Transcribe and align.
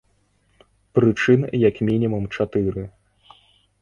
Прычын 0.99 1.41
як 1.69 1.75
мінімум 1.91 2.23
чатыры. 2.39 2.89